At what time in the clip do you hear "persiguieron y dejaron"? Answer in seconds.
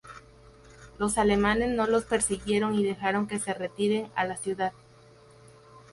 2.05-3.27